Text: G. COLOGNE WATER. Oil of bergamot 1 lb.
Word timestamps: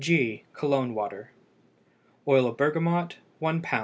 G. 0.01 0.41
COLOGNE 0.53 0.95
WATER. 0.95 1.29
Oil 2.27 2.47
of 2.47 2.57
bergamot 2.57 3.17
1 3.37 3.61
lb. 3.61 3.79